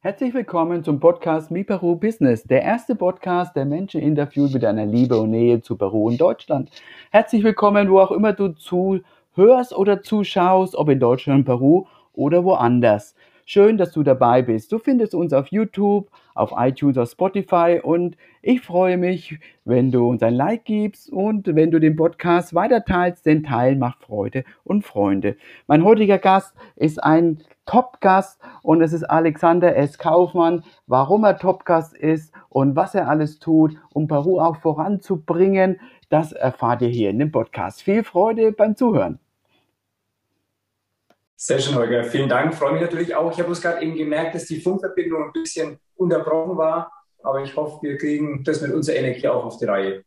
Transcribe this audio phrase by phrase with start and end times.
[0.00, 4.86] Herzlich willkommen zum Podcast Mi Peru Business, der erste Podcast, der Menschen interviewt mit einer
[4.86, 6.70] Liebe und Nähe zu Peru und Deutschland.
[7.10, 13.16] Herzlich willkommen, wo auch immer du zuhörst oder zuschaust, ob in Deutschland, Peru oder woanders.
[13.50, 14.72] Schön, dass du dabei bist.
[14.72, 20.06] Du findest uns auf YouTube, auf iTunes, auf Spotify und ich freue mich, wenn du
[20.06, 24.44] uns ein Like gibst und wenn du den Podcast weiter teilst, denn Teilen macht Freude
[24.64, 25.38] und Freunde.
[25.66, 29.96] Mein heutiger Gast ist ein Top-Gast und es ist Alexander S.
[29.96, 30.62] Kaufmann.
[30.86, 36.82] Warum er Top-Gast ist und was er alles tut, um Peru auch voranzubringen, das erfahrt
[36.82, 37.82] ihr hier in dem Podcast.
[37.82, 39.20] Viel Freude beim Zuhören.
[41.40, 42.02] Sehr schön, Holger.
[42.02, 42.52] Vielen Dank.
[42.52, 43.30] Freue mich natürlich auch.
[43.30, 46.90] Ich habe uns gerade eben gemerkt, dass die Funkverbindung ein bisschen unterbrochen war.
[47.22, 50.02] Aber ich hoffe, wir kriegen das mit unserer Energie auch auf die Reihe.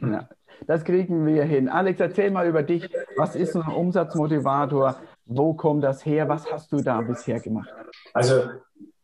[0.00, 0.28] Ja,
[0.64, 1.68] das kriegen wir hin.
[1.68, 2.88] Alex, erzähl mal über dich.
[3.16, 4.94] Was ist ein Umsatzmotivator?
[5.24, 6.28] Wo kommt das her?
[6.28, 7.74] Was hast du da bisher gemacht?
[8.14, 8.44] Also,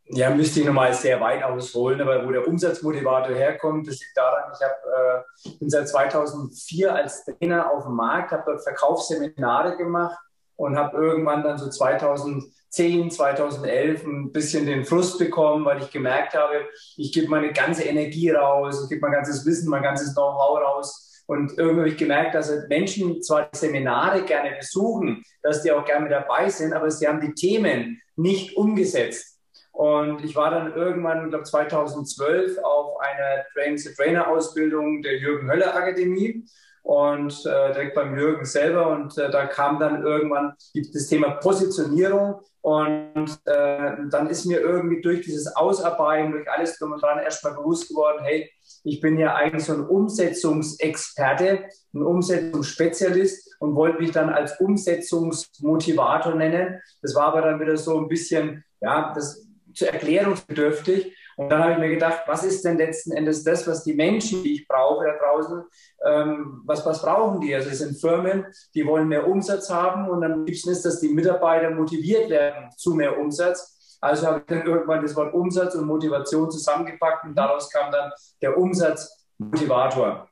[0.05, 4.53] ja, müsste ich nochmal sehr weit ausholen, aber wo der Umsatzmotivator herkommt, das liegt daran,
[4.55, 10.17] ich hab, äh, bin seit 2004 als Trainer auf dem Markt, habe dort Verkaufsseminare gemacht
[10.63, 16.35] und habe irgendwann dann so 2010, 2011 ein bisschen den Frust bekommen, weil ich gemerkt
[16.35, 16.55] habe,
[16.97, 21.25] ich gebe meine ganze Energie raus, ich gebe mein ganzes Wissen, mein ganzes Know-how raus.
[21.27, 26.09] Und irgendwie habe ich gemerkt, dass Menschen zwar Seminare gerne besuchen, dass die auch gerne
[26.09, 29.41] dabei sind, aber sie haben die Themen nicht umgesetzt.
[29.73, 36.45] Und ich war dann irgendwann, ich glaube 2012, auf einer Train-to-Trainer-Ausbildung der Jürgen Höller Akademie
[36.83, 38.89] und äh, direkt beim Jürgen selber.
[38.89, 42.41] Und äh, da kam dann irgendwann das Thema Positionierung.
[42.61, 47.55] Und äh, dann ist mir irgendwie durch dieses Ausarbeiten, durch alles drum und dran erstmal
[47.55, 48.51] bewusst geworden, hey,
[48.85, 56.35] ich bin ja eigentlich so ein Umsetzungsexperte, ein Umsetzungsspezialist und wollte mich dann als Umsetzungsmotivator
[56.35, 56.81] nennen.
[57.01, 61.17] Das war aber dann wieder so ein bisschen, ja, das zu erklärungsbedürftig.
[61.37, 64.43] Und dann habe ich mir gedacht, was ist denn letzten Endes das, was die Menschen,
[64.43, 65.65] die ich brauche da draußen,
[66.05, 67.55] ähm, was, was brauchen die?
[67.55, 71.09] Also es sind Firmen, die wollen mehr Umsatz haben und am liebsten ist, dass die
[71.09, 73.99] Mitarbeiter motiviert werden zu mehr Umsatz.
[74.01, 78.11] Also habe ich dann irgendwann das Wort Umsatz und Motivation zusammengepackt und daraus kam dann
[78.41, 80.29] der Umsatzmotivator.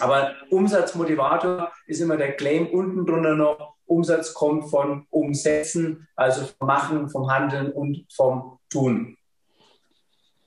[0.00, 3.74] Aber Umsatzmotivator ist immer der Claim unten drunter noch.
[3.86, 9.16] Umsatz kommt von Umsetzen, also vom Machen, vom Handeln und vom Tun.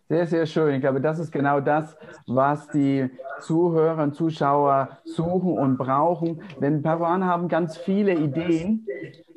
[0.09, 0.75] Sehr, sehr schön.
[0.75, 1.97] Ich glaube, das ist genau das,
[2.27, 3.09] was die
[3.41, 6.41] Zuhörer und Zuschauer suchen und brauchen.
[6.61, 8.87] Denn Peruaner haben ganz viele Ideen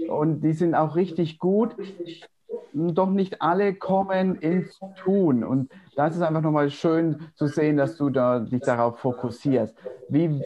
[0.09, 1.75] und die sind auch richtig gut.
[2.73, 5.43] Doch nicht alle kommen ins Tun.
[5.43, 9.75] Und das ist einfach nochmal schön zu sehen, dass du da dich darauf fokussierst.
[10.09, 10.41] Wie,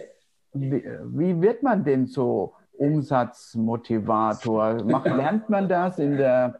[0.54, 4.84] wie, wie wird man denn so Umsatzmotivator?
[4.84, 6.58] Macht, lernt man das in der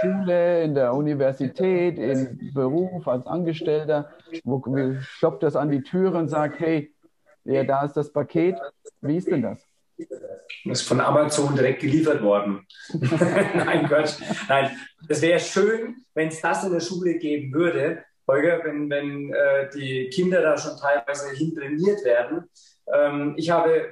[0.00, 4.10] Schule, in der Universität, im Beruf, als Angestellter,
[4.42, 4.62] wo
[5.00, 6.94] stoppt das an die Türe und sagt, hey,
[7.44, 8.56] ja, da ist das Paket.
[9.02, 9.66] Wie ist denn das?
[10.64, 12.66] Das ist von Amazon direkt geliefert worden.
[12.92, 14.14] Nein, Quatsch.
[14.48, 14.70] Nein,
[15.08, 19.68] es wäre schön, wenn es das in der Schule geben würde, Holger, wenn, wenn äh,
[19.74, 22.44] die Kinder da schon teilweise hintrainiert werden.
[22.92, 23.88] Ähm, ich habe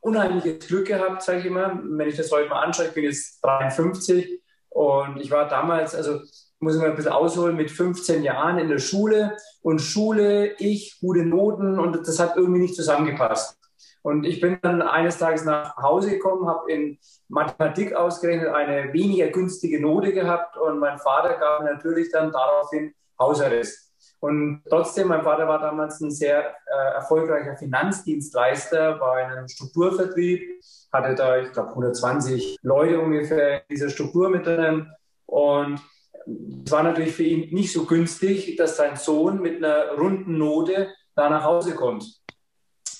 [0.00, 2.86] unheimliches Glück gehabt, sage ich immer, wenn ich das heute mal anschaue.
[2.86, 4.40] Ich bin jetzt 53
[4.76, 6.20] und ich war damals, also
[6.60, 10.98] muss ich mal ein bisschen ausholen, mit 15 Jahren in der Schule und Schule, ich,
[11.00, 13.58] gute Noten und das hat irgendwie nicht zusammengepasst.
[14.02, 16.98] Und ich bin dann eines Tages nach Hause gekommen, habe in
[17.28, 23.94] Mathematik ausgerechnet eine weniger günstige Note gehabt und mein Vater gab natürlich dann daraufhin Hausarrest.
[24.20, 30.60] Und trotzdem, mein Vater war damals ein sehr äh, erfolgreicher Finanzdienstleister bei einem Strukturvertrieb
[30.96, 34.90] hatte da, ich glaube, 120 Leute ungefähr in dieser Struktur mit drin.
[35.26, 35.80] Und
[36.64, 40.88] es war natürlich für ihn nicht so günstig, dass sein Sohn mit einer runden Note
[41.14, 42.04] da nach Hause kommt.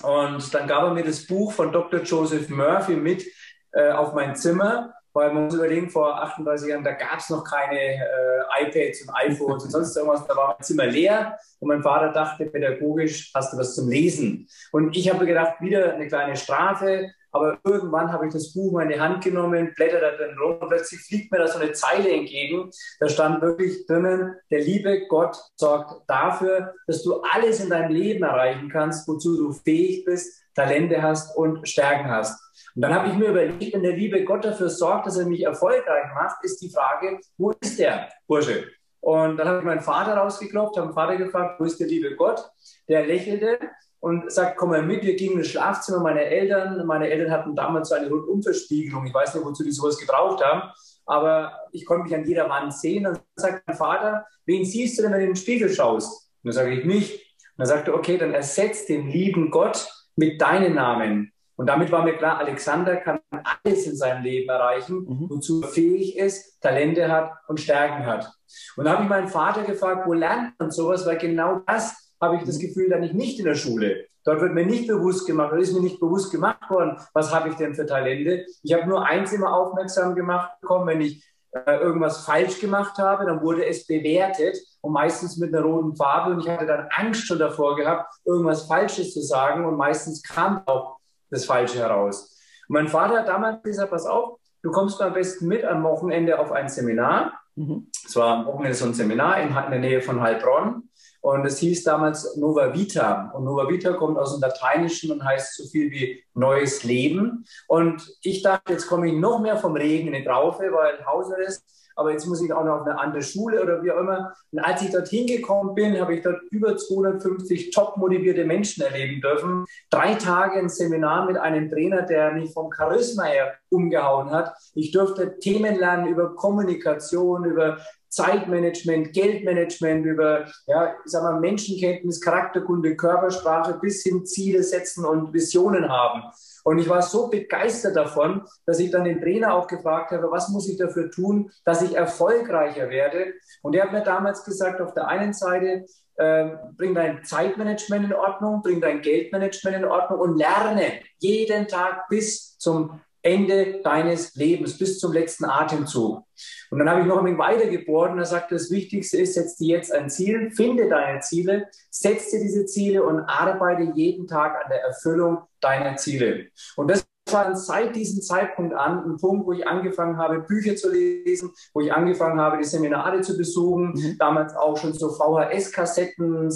[0.02, 2.02] Und dann gab er mir das Buch von Dr.
[2.02, 3.24] Joseph Murphy mit
[3.72, 7.42] äh, auf mein Zimmer, weil man muss überlegen, vor 38 Jahren, da gab es noch
[7.42, 11.82] keine äh, iPads und iPhones und sonst irgendwas, da war mein Zimmer leer und mein
[11.82, 14.46] Vater dachte, pädagogisch hast du was zum Lesen.
[14.72, 18.88] Und ich habe gedacht, wieder eine kleine Strafe, aber irgendwann habe ich das Buch in
[18.88, 22.10] meine Hand genommen, blätter da drin rum und plötzlich fliegt mir da so eine Zeile
[22.10, 22.70] entgegen.
[23.00, 28.24] Da stand wirklich drinnen, der liebe Gott sorgt dafür, dass du alles in deinem Leben
[28.24, 32.40] erreichen kannst, wozu du fähig bist, Talente hast und Stärken hast.
[32.74, 35.42] Und dann habe ich mir überlegt, wenn der liebe Gott dafür sorgt, dass er mich
[35.42, 38.66] erfolgreich macht, ist die Frage, wo ist der Bursche?
[39.00, 42.16] Und dann habe ich meinen Vater rausgeklopft, habe den Vater gefragt, wo ist der liebe
[42.16, 42.44] Gott?
[42.88, 43.58] Der lächelte
[44.06, 46.86] und sagt, komm mal mit, wir gingen ins Schlafzimmer meiner Eltern.
[46.86, 49.04] Meine Eltern hatten damals so eine Rundumverspiegelung.
[49.04, 50.70] Ich weiß nicht, wozu die sowas gebraucht haben.
[51.06, 53.04] aber ich konnte mich an jeder Wand sehen.
[53.04, 56.30] Und dann sagt mein Vater, wen siehst du denn, wenn du in den Spiegel schaust?
[56.44, 57.14] Und dann sage ich mich.
[57.14, 61.32] Und dann sagte, okay, dann ersetzt den lieben Gott mit deinem Namen.
[61.56, 65.30] Und damit war mir klar, Alexander kann alles in seinem Leben erreichen, mhm.
[65.30, 68.32] wozu er fähig ist, Talente hat und Stärken hat.
[68.76, 71.04] Und da habe ich meinen Vater gefragt, wo lernt man sowas?
[71.06, 74.06] Weil genau das habe ich das Gefühl, dann ich nicht in der Schule.
[74.24, 77.48] Dort wird mir nicht bewusst gemacht, oder ist mir nicht bewusst gemacht worden, was habe
[77.48, 78.44] ich denn für Talente.
[78.62, 81.24] Ich habe nur eins immer aufmerksam gemacht bekommen, wenn ich
[81.64, 86.32] äh, irgendwas falsch gemacht habe, dann wurde es bewertet und meistens mit einer roten Farbe
[86.32, 90.62] und ich hatte dann Angst schon davor gehabt, irgendwas Falsches zu sagen und meistens kam
[90.66, 90.98] auch
[91.30, 92.36] das Falsche heraus.
[92.68, 96.38] Und mein Vater hat damals gesagt, pass auf, du kommst am besten mit am Wochenende
[96.38, 97.32] auf ein Seminar.
[97.54, 97.90] Mhm.
[98.04, 100.85] Es war am Wochenende so ein Seminar in, in der Nähe von Heilbronn.
[101.26, 103.32] Und es hieß damals Nova Vita.
[103.34, 107.44] Und Nova Vita kommt aus dem Lateinischen und heißt so viel wie neues Leben.
[107.66, 111.64] Und ich dachte, jetzt komme ich noch mehr vom Regen in die Traufe, weil Hausarrest
[111.98, 114.34] aber jetzt muss ich auch noch auf eine andere Schule oder wie auch immer.
[114.52, 119.22] Und als ich dorthin gekommen bin, habe ich dort über 250 top motivierte Menschen erleben
[119.22, 119.64] dürfen.
[119.88, 124.54] Drei Tage ein Seminar mit einem Trainer, der mich vom Charisma her umgehauen hat.
[124.74, 132.20] Ich durfte Themen lernen über Kommunikation, über Zeitmanagement, Geldmanagement, über ja, ich sag mal, Menschenkenntnis,
[132.20, 136.22] Charakterkunde, Körpersprache bis hin Ziele setzen und Visionen haben.
[136.64, 140.48] Und ich war so begeistert davon, dass ich dann den Trainer auch gefragt habe, was
[140.48, 143.34] muss ich dafür tun, dass ich erfolgreicher werde.
[143.62, 145.86] Und er hat mir damals gesagt, auf der einen Seite,
[146.16, 152.08] äh, bring dein Zeitmanagement in Ordnung, bring dein Geldmanagement in Ordnung und lerne jeden Tag
[152.08, 156.22] bis zum Ende deines Lebens, bis zum letzten Atemzug.
[156.70, 157.68] Und dann habe ich noch ein weiter
[158.12, 162.30] und er sagte, das Wichtigste ist, setz dir jetzt ein Ziel, finde deine Ziele, setz
[162.30, 166.46] dir diese Ziele und arbeite jeden Tag an der Erfüllung deiner Ziele.
[166.76, 170.92] Und das war seit diesem Zeitpunkt an ein Punkt, wo ich angefangen habe, Bücher zu
[170.92, 174.16] lesen, wo ich angefangen habe, die Seminare zu besuchen, mhm.
[174.18, 176.52] damals auch schon so VHS-Kassetten,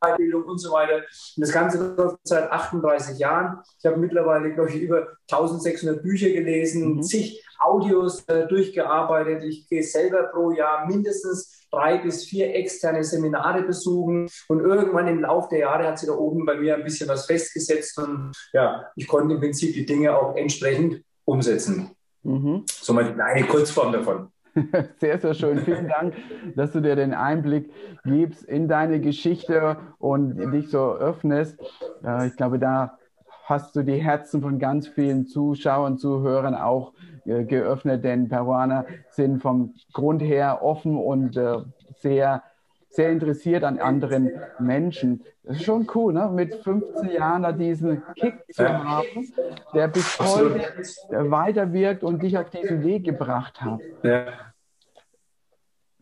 [0.00, 0.96] Seminarbildung und so weiter.
[0.96, 1.04] Und
[1.36, 3.58] das Ganze läuft seit 38 Jahren.
[3.78, 7.02] Ich habe mittlerweile, glaube ich, über 1600 Bücher gelesen, mhm.
[7.02, 9.44] zig Audios äh, durchgearbeitet.
[9.44, 14.28] Ich gehe selber pro Jahr mindestens drei bis vier externe Seminare besuchen.
[14.48, 17.26] Und irgendwann im Laufe der Jahre hat sich da oben bei mir ein bisschen was
[17.26, 17.98] festgesetzt.
[17.98, 21.90] Und ja, ich konnte im Prinzip die Dinge auch entsprechend umsetzen.
[22.22, 22.64] Mhm.
[22.66, 24.32] So mal eine Kurzform davon.
[24.98, 25.58] Sehr, sehr schön.
[25.58, 26.14] Vielen Dank,
[26.56, 27.72] dass du dir den Einblick
[28.04, 31.58] gibst in deine Geschichte und dich so öffnest.
[32.26, 32.98] Ich glaube, da
[33.44, 36.92] hast du die Herzen von ganz vielen Zuschauern, Zuhörern auch
[37.24, 41.58] äh, geöffnet, denn Peruaner sind vom Grund her offen und äh,
[41.96, 42.42] sehr,
[42.90, 45.22] sehr interessiert an anderen Menschen.
[45.44, 46.30] Das ist schon cool, ne?
[46.32, 49.32] mit 15 Jahren da diesen Kick zu haben,
[49.72, 50.60] der bis heute
[51.30, 53.80] weiterwirkt und dich auf diesen Weg gebracht hat.
[54.02, 54.26] Ja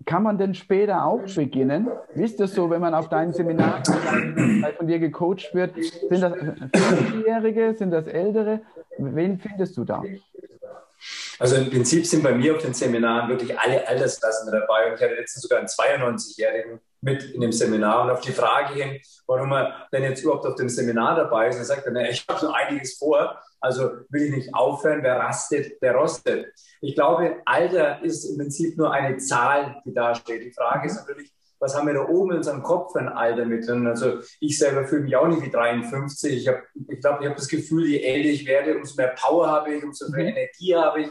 [0.08, 1.88] kann man denn später auch beginnen?
[2.14, 3.82] Wie ist das so, wenn man auf deinem Seminar
[4.76, 5.74] von dir gecoacht wird?
[5.76, 8.60] Sind das 50-Jährige, sind das Ältere?
[8.96, 10.02] Wen findest du da?
[11.38, 14.88] Also im Prinzip sind bei mir auf den Seminaren wirklich alle Altersklassen dabei.
[14.88, 18.02] Und ich hatte letztens sogar einen 92-Jährigen mit in dem Seminar.
[18.02, 21.56] Und auf die Frage hin, warum er denn jetzt überhaupt auf dem Seminar dabei ist,
[21.56, 23.40] er sagt er, ich habe so einiges vor.
[23.60, 26.46] Also will ich nicht aufhören, wer rastet, der rostet.
[26.80, 30.44] Ich glaube, Alter ist im Prinzip nur eine Zahl, die da steht.
[30.44, 33.44] Die Frage ist natürlich, was haben wir da oben in unserem Kopf für ein Alter
[33.44, 33.86] mit drin?
[33.86, 36.36] Also ich selber fühle mich auch nicht wie 53.
[36.36, 39.48] Ich, hab, ich glaube, ich habe das Gefühl, je älter ich werde, umso mehr Power
[39.48, 40.36] habe ich, umso mehr mhm.
[40.36, 41.08] Energie habe ich.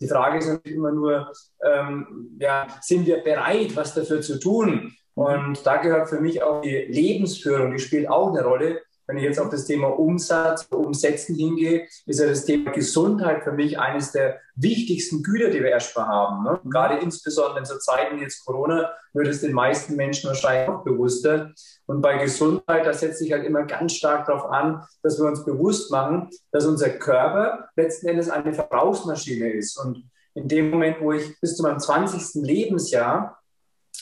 [0.00, 1.30] Die Frage ist natürlich immer nur,
[1.62, 4.94] ähm, ja, sind wir bereit, was dafür zu tun?
[5.14, 8.80] Und da gehört für mich auch die Lebensführung, die spielt auch eine Rolle.
[9.10, 13.50] Wenn ich jetzt auf das Thema Umsatz, Umsetzen hingehe, ist ja das Thema Gesundheit für
[13.50, 16.44] mich eines der wichtigsten Güter, die wir erstmal haben.
[16.44, 16.60] Ne?
[16.70, 21.50] Gerade insbesondere in so Zeiten jetzt Corona wird es den meisten Menschen wahrscheinlich noch bewusster.
[21.86, 25.44] Und bei Gesundheit, da setze ich halt immer ganz stark darauf an, dass wir uns
[25.44, 29.76] bewusst machen, dass unser Körper letzten Endes eine Verbrauchsmaschine ist.
[29.76, 32.44] Und in dem Moment, wo ich bis zu meinem 20.
[32.44, 33.40] Lebensjahr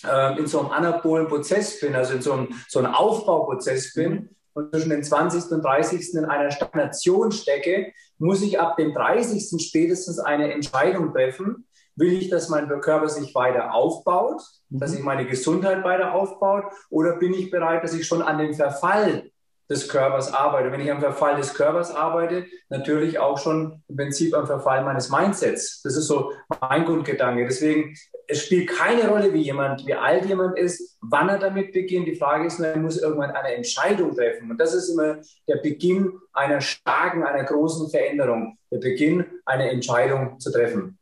[0.07, 4.13] äh, in so einem anabolen Prozess bin, also in so einem, so einem Aufbauprozess bin,
[4.13, 5.53] mhm und zwischen dem 20.
[5.53, 6.15] und 30.
[6.15, 9.65] in einer Stagnation stecke, muss ich ab dem 30.
[9.65, 11.69] spätestens eine Entscheidung treffen.
[11.95, 14.97] Will ich, dass mein Körper sich weiter aufbaut, dass mhm.
[14.97, 19.31] sich meine Gesundheit weiter aufbaut, oder bin ich bereit, dass ich schon an den Verfall
[19.69, 20.73] des Körpers arbeite.
[20.73, 25.11] Wenn ich am Verfall des Körpers arbeite, natürlich auch schon im Prinzip am Verfall meines
[25.11, 25.83] Mindsets.
[25.83, 27.45] Das ist so mein Grundgedanke.
[27.45, 27.95] Deswegen,
[28.27, 32.09] es spielt keine Rolle, wie jemand, wie alt jemand ist, wann er damit beginnt.
[32.09, 34.51] Die Frage ist nur, er muss irgendwann eine Entscheidung treffen.
[34.51, 38.57] Und das ist immer der Beginn einer starken, einer großen Veränderung.
[38.71, 40.99] Der Beginn, eine Entscheidung zu treffen.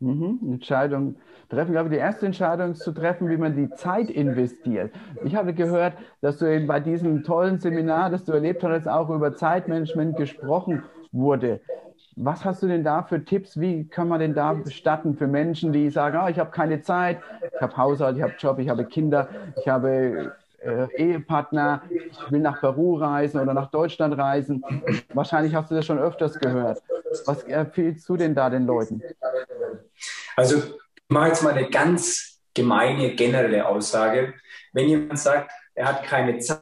[0.00, 1.16] Mhm, Entscheidung
[1.54, 1.70] treffen.
[1.70, 4.92] Ich glaube, die erste Entscheidung ist zu treffen, wie man die Zeit investiert.
[5.24, 9.10] Ich habe gehört, dass du eben bei diesem tollen Seminar, das du erlebt hast, auch
[9.10, 10.82] über Zeitmanagement gesprochen
[11.12, 11.60] wurde.
[12.16, 13.58] Was hast du denn da für Tipps?
[13.58, 17.18] Wie kann man denn da bestatten für Menschen, die sagen, oh, ich habe keine Zeit,
[17.54, 22.40] ich habe Haushalt, ich habe Job, ich habe Kinder, ich habe äh, Ehepartner, ich will
[22.40, 24.64] nach Peru reisen oder nach Deutschland reisen.
[25.12, 26.82] Wahrscheinlich hast du das schon öfters gehört.
[27.26, 29.02] Was empfiehlst du denn da den Leuten?
[30.36, 30.83] Also ich
[31.14, 34.34] mache jetzt mal eine ganz gemeine, generelle Aussage.
[34.72, 36.60] Wenn jemand sagt, er hat keine Zeit,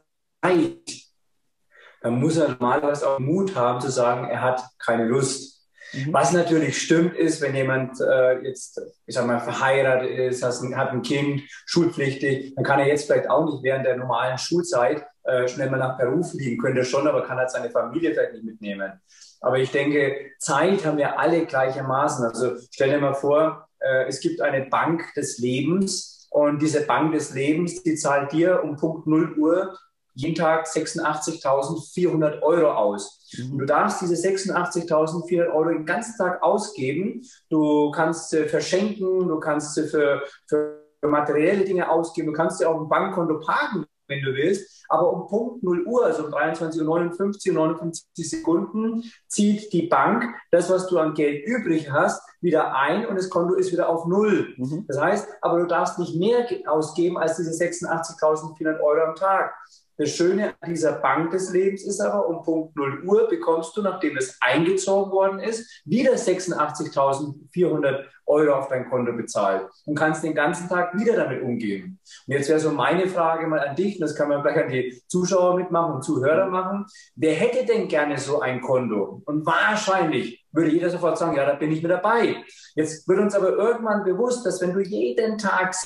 [2.03, 5.67] dann muss er normalerweise auch Mut haben zu sagen, er hat keine Lust.
[5.93, 6.13] Mhm.
[6.13, 11.03] Was natürlich stimmt, ist, wenn jemand äh, jetzt, ich sag mal, verheiratet ist, hat ein
[11.03, 15.71] Kind, schulpflichtig, dann kann er jetzt vielleicht auch nicht während der normalen Schulzeit äh, schnell
[15.71, 16.61] mal nach Peru fliegen.
[16.61, 19.01] Könnte schon, aber kann halt seine Familie vielleicht nicht mitnehmen.
[19.41, 22.25] Aber ich denke, Zeit haben wir alle gleichermaßen.
[22.27, 27.13] Also stell dir mal vor, äh, es gibt eine Bank des Lebens und diese Bank
[27.13, 29.77] des Lebens, die zahlt dir um Punkt 0 Uhr
[30.15, 33.31] jeden Tag 86.400 Euro aus.
[33.39, 33.59] Mhm.
[33.59, 37.23] Du darfst diese 86.400 Euro den ganzen Tag ausgeben.
[37.49, 42.65] Du kannst sie verschenken, du kannst sie für, für materielle Dinge ausgeben, du kannst sie
[42.65, 44.85] auf dem Bankkonto parken, wenn du willst.
[44.89, 50.71] Aber um Punkt 0 Uhr, also um 23.59 Uhr 59 Sekunden, zieht die Bank das,
[50.71, 54.55] was du an Geld übrig hast, wieder ein und das Konto ist wieder auf Null.
[54.57, 54.85] Mhm.
[54.89, 59.55] Das heißt, aber du darfst nicht mehr ausgeben als diese 86.400 Euro am Tag.
[60.03, 63.83] Das Schöne an dieser Bank des Lebens ist aber, um Punkt 0 Uhr bekommst du,
[63.83, 70.35] nachdem es eingezogen worden ist, wieder 86.400 Euro auf dein Konto bezahlt und kannst den
[70.35, 72.01] ganzen Tag wieder damit umgehen.
[72.27, 74.73] Und jetzt wäre so meine Frage mal an dich, und das kann man gleich an
[74.73, 76.85] die Zuschauer mitmachen und Zuhörer machen.
[77.15, 79.23] Wer hätte denn gerne so ein Konto?
[79.25, 82.43] Und wahrscheinlich würde jeder sofort sagen, ja, da bin ich mit dabei.
[82.75, 85.77] Jetzt wird uns aber irgendwann bewusst, dass wenn du jeden Tag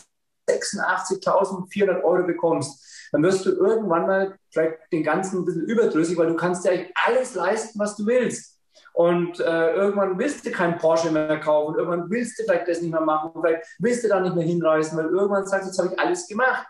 [0.48, 2.82] 86.400 Euro bekommst,
[3.12, 6.72] dann wirst du irgendwann mal vielleicht den ganzen ein bisschen überdrüssig, weil du kannst ja
[7.06, 8.56] alles leisten, was du willst.
[8.92, 12.92] Und äh, irgendwann willst du kein Porsche mehr kaufen, irgendwann willst du vielleicht das nicht
[12.92, 15.92] mehr machen, vielleicht willst du da nicht mehr hinreisen, weil irgendwann sagst du, jetzt habe
[15.92, 16.66] ich alles gemacht.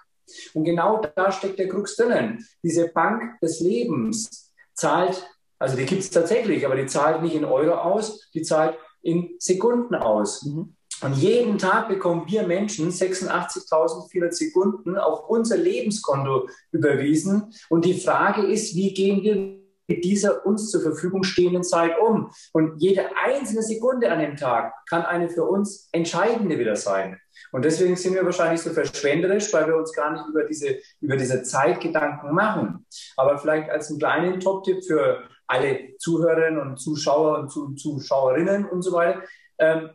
[0.55, 2.45] Und genau da steckt der Krux drinnen.
[2.63, 5.25] Diese Bank des Lebens zahlt,
[5.59, 9.37] also die gibt es tatsächlich, aber die zahlt nicht in Euro aus, die zahlt in
[9.39, 10.45] Sekunden aus.
[10.45, 10.76] Mhm.
[11.03, 17.53] Und jeden Tag bekommen wir Menschen 86.400 Sekunden auf unser Lebenskonto überwiesen.
[17.69, 22.31] Und die Frage ist, wie gehen wir mit dieser uns zur Verfügung stehenden Zeit um?
[22.53, 27.21] Und jede einzelne Sekunde an dem Tag kann eine für uns entscheidende wieder sein.
[27.53, 31.17] Und deswegen sind wir wahrscheinlich so verschwenderisch, weil wir uns gar nicht über diese, über
[31.17, 32.87] diese Zeit Gedanken machen.
[33.17, 38.93] Aber vielleicht als einen kleinen Top-Tipp für alle Zuhörerinnen und Zuschauer und Zuschauerinnen und so
[38.93, 39.23] weiter.
[39.59, 39.91] Ähm,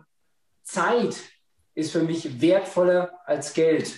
[0.72, 1.18] Zeit
[1.76, 3.94] ist für mich wertvoller als Geld.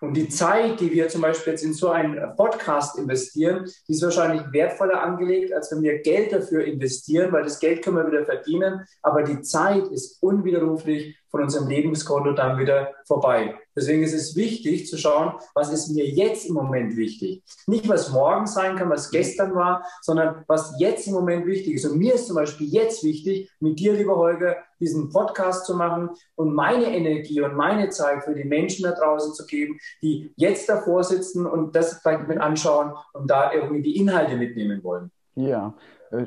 [0.00, 4.02] Und die Zeit, die wir zum Beispiel jetzt in so einen Podcast investieren, die ist
[4.02, 8.24] wahrscheinlich wertvoller angelegt, als wenn wir Geld dafür investieren, weil das Geld können wir wieder
[8.24, 8.84] verdienen.
[9.02, 13.54] Aber die Zeit ist unwiderruflich von unserem Lebenskonto dann wieder vorbei.
[13.76, 17.42] Deswegen ist es wichtig zu schauen, was ist mir jetzt im Moment wichtig.
[17.66, 21.84] Nicht, was morgen sein kann, was gestern war, sondern was jetzt im Moment wichtig ist.
[21.84, 26.10] Und mir ist zum Beispiel jetzt wichtig, mit dir, lieber Holger, diesen Podcast zu machen
[26.36, 30.70] und meine Energie und meine Zeit für die Menschen da draußen zu geben, die jetzt
[30.70, 35.10] davor sitzen und das vielleicht mit anschauen und da irgendwie die Inhalte mitnehmen wollen.
[35.34, 35.74] Ja,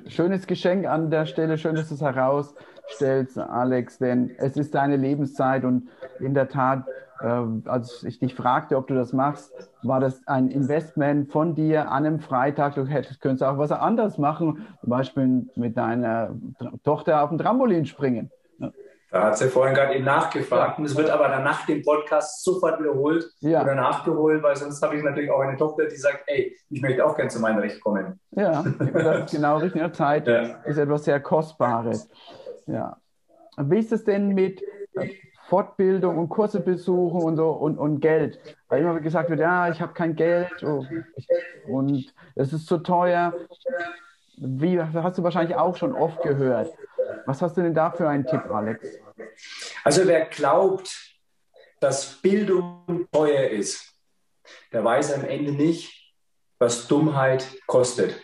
[0.08, 4.98] schönes Geschenk an der Stelle, schön, dass du es herausstellst, Alex, denn es ist deine
[4.98, 6.86] Lebenszeit und in der Tat,
[7.22, 9.52] äh, als ich dich fragte, ob du das machst,
[9.84, 12.76] war das ein Investment von dir an einem Freitag.
[12.76, 16.36] Du hättest, könntest auch was anderes machen, zum Beispiel mit deiner
[16.84, 18.32] Tochter auf dem Trampolin springen.
[19.12, 22.44] Da hat sie vorhin gerade eben nachgefragt und es wird aber dann nach dem Podcast
[22.44, 23.64] sofort wiederholt ja.
[23.64, 27.04] oder nachgeholt, weil sonst habe ich natürlich auch eine Tochter, die sagt, ey, ich möchte
[27.04, 28.20] auch gerne zu meinem Recht kommen.
[28.32, 28.64] Ja,
[29.32, 29.94] genau richtig.
[29.94, 30.42] Zeit ja.
[30.66, 32.08] ist etwas sehr Kostbares.
[32.68, 32.98] Ja.
[33.58, 34.62] Wie ist es denn mit
[35.48, 38.40] Fortbildung und Kurse besuchen und, so, und, und Geld?
[38.68, 40.64] Weil immer gesagt wird, ja, ich habe kein Geld
[41.68, 43.34] und es ist zu teuer.
[44.38, 46.72] Wie hast du wahrscheinlich auch schon oft gehört.
[47.26, 48.88] Was hast du denn da für einen Tipp, Alex?
[49.84, 51.16] Also wer glaubt,
[51.80, 53.94] dass Bildung teuer ist,
[54.72, 56.14] der weiß am Ende nicht,
[56.58, 58.22] was Dummheit kostet.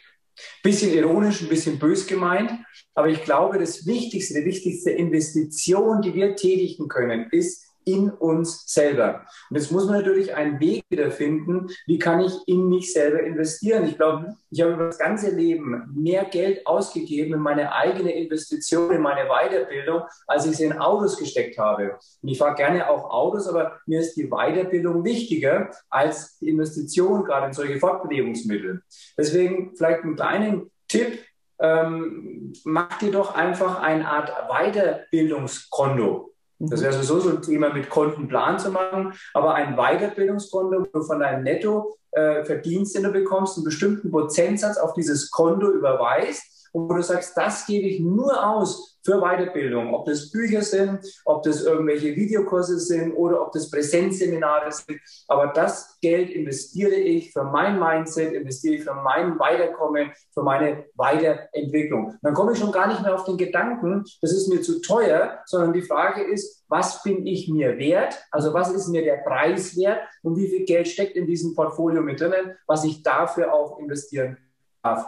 [0.63, 2.51] Bisschen ironisch, ein bisschen bös gemeint,
[2.94, 8.65] aber ich glaube, das Wichtigste, die wichtigste Investition, die wir tätigen können, ist in uns
[8.65, 9.25] selber.
[9.50, 13.22] Und jetzt muss man natürlich einen Weg wieder finden, wie kann ich in mich selber
[13.22, 13.86] investieren.
[13.86, 18.92] Ich glaube, ich habe über das ganze Leben mehr Geld ausgegeben in meine eigene Investition,
[18.92, 21.98] in meine Weiterbildung, als ich sie in Autos gesteckt habe.
[22.22, 27.24] Und ich fahre gerne auch Autos, aber mir ist die Weiterbildung wichtiger als die Investition
[27.24, 28.82] gerade in solche Fortbewegungsmittel.
[29.18, 31.20] Deswegen vielleicht einen kleinen Tipp,
[31.60, 36.35] ähm, mach dir doch einfach eine Art Weiterbildungskonto.
[36.60, 41.06] Das wäre sowieso so ein Thema mit Kontenplan zu machen, aber ein Weiterbildungskonto, wo du
[41.06, 46.89] von deinem Nettoverdienst, äh, den du bekommst, einen bestimmten Prozentsatz auf dieses Konto überweist und
[46.89, 51.41] wo du sagst, das gebe ich nur aus für Weiterbildung, ob das Bücher sind, ob
[51.44, 55.00] das irgendwelche Videokurse sind oder ob das Präsenzseminare sind.
[55.29, 60.84] Aber das Geld investiere ich für mein Mindset, investiere ich für mein Weiterkommen, für meine
[60.96, 62.17] Weiterentwicklung.
[62.22, 65.39] Dann komme ich schon gar nicht mehr auf den Gedanken, das ist mir zu teuer,
[65.46, 68.22] sondern die Frage ist, was bin ich mir wert?
[68.32, 72.01] Also was ist mir der Preis wert und wie viel Geld steckt in diesem Portfolio
[72.01, 74.38] mit drinnen, was ich dafür auch investieren
[74.84, 75.05] darf?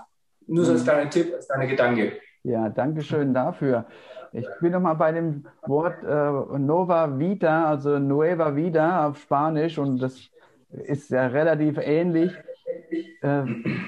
[0.48, 0.86] Nur so als mhm.
[0.86, 2.14] kleiner Tipp, als kleiner Gedanke.
[2.44, 3.86] Ja, danke schön dafür.
[4.32, 9.78] Ich bin noch mal bei dem Wort äh, Nova Vida, also Nueva Vida auf Spanisch
[9.78, 10.30] und das
[10.70, 12.32] ist ja relativ ähnlich.
[13.22, 13.44] Äh,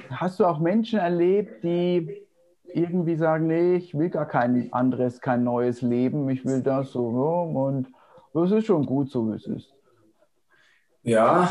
[0.10, 2.26] hast du auch Menschen erlebt, die
[2.74, 7.08] irgendwie sagen, nee, ich will gar kein anderes, kein neues Leben, ich will das so
[7.08, 7.88] und
[8.34, 9.74] das ist schon gut so, wie es ist.
[11.04, 11.50] Ja,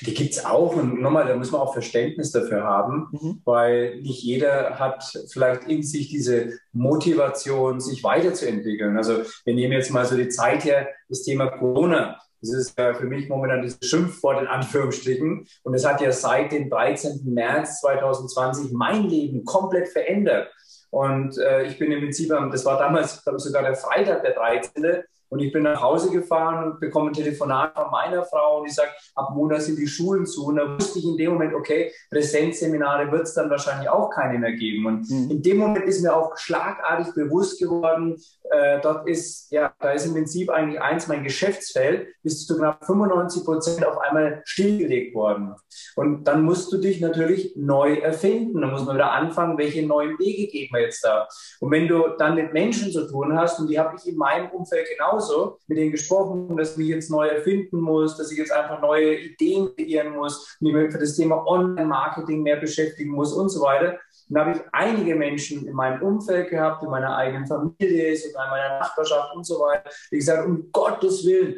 [0.00, 3.40] die gibt es auch und nochmal, da muss man auch Verständnis dafür haben, mhm.
[3.44, 8.96] weil nicht jeder hat vielleicht in sich diese Motivation, sich weiterzuentwickeln.
[8.96, 12.18] Also wir nehmen jetzt mal so die Zeit her, das Thema Corona.
[12.40, 15.46] Das ist ja für mich momentan dieses Schimpfwort in Anführungsstrichen.
[15.62, 17.20] Und es hat ja seit dem 13.
[17.24, 20.50] März 2020 mein Leben komplett verändert.
[20.90, 24.34] Und äh, ich bin im Prinzip, das war damals, glaube ich, sogar der Freitag, der
[24.34, 25.04] 13.
[25.32, 28.74] Und ich bin nach Hause gefahren und bekomme ein Telefonat von meiner Frau und die
[28.74, 30.44] sagt, ab Monat sind die Schulen zu.
[30.44, 34.38] Und da wusste ich in dem Moment, okay, Präsenzseminare wird es dann wahrscheinlich auch keine
[34.38, 34.84] mehr geben.
[34.84, 35.30] Und mhm.
[35.30, 38.20] in dem Moment ist mir auch schlagartig bewusst geworden,
[38.52, 42.84] äh, dort ist, ja, da ist im Prinzip eigentlich eins mein Geschäftsfeld, bis zu knapp
[42.84, 45.54] 95 Prozent auf einmal stillgelegt worden.
[45.96, 48.60] Und dann musst du dich natürlich neu erfinden.
[48.60, 51.26] Dann muss man wieder anfangen, welche neuen Wege gehen wir jetzt da.
[51.60, 54.50] Und wenn du dann mit Menschen zu tun hast, und die habe ich in meinem
[54.50, 58.52] Umfeld genauso, mit denen gesprochen, dass ich mich jetzt neu erfinden muss, dass ich jetzt
[58.52, 63.62] einfach neue Ideen kreieren muss, mich für das Thema Online-Marketing mehr beschäftigen muss und so
[63.62, 63.98] weiter.
[64.28, 68.50] Dann habe ich einige Menschen in meinem Umfeld gehabt, in meiner eigenen Familie, sogar in
[68.50, 71.56] meiner Nachbarschaft und so weiter, die gesagt um Gottes Willen,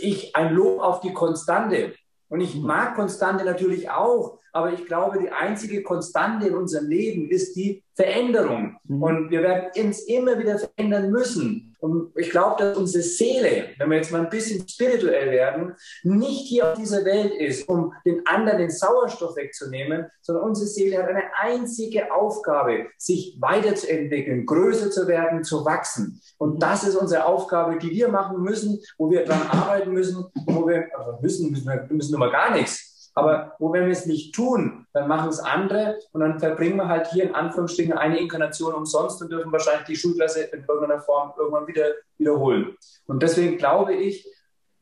[0.00, 1.94] ich ein Lob auf die Konstante.
[2.28, 7.30] Und ich mag Konstante natürlich auch, aber ich glaube, die einzige Konstante in unserem Leben
[7.30, 8.76] ist die Veränderung.
[8.84, 9.02] Mhm.
[9.02, 11.75] Und wir werden uns immer wieder verändern müssen.
[11.86, 16.48] Und ich glaube, dass unsere Seele, wenn wir jetzt mal ein bisschen spirituell werden, nicht
[16.48, 21.08] hier auf dieser Welt ist, um den anderen den Sauerstoff wegzunehmen, sondern unsere Seele hat
[21.08, 26.20] eine einzige Aufgabe, sich weiterzuentwickeln, größer zu werden, zu wachsen.
[26.38, 30.66] Und das ist unsere Aufgabe, die wir machen müssen, wo wir daran arbeiten müssen, wo
[30.66, 32.85] wir, also müssen, müssen wir müssen nur mal gar nichts
[33.16, 36.88] aber wo, wenn wir es nicht tun, dann machen es andere und dann verbringen wir
[36.88, 41.32] halt hier in Anführungsstrichen eine Inkarnation umsonst und dürfen wahrscheinlich die Schulklasse in irgendeiner Form
[41.38, 41.86] irgendwann wieder
[42.18, 42.76] wiederholen.
[43.06, 44.28] Und deswegen glaube ich,